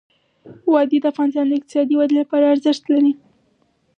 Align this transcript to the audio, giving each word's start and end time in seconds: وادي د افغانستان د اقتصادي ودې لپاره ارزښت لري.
وادي 0.71 0.97
د 1.01 1.05
افغانستان 1.11 1.45
د 1.47 1.53
اقتصادي 1.57 1.93
ودې 1.97 2.15
لپاره 2.21 2.45
ارزښت 2.53 2.83
لري. 2.93 3.13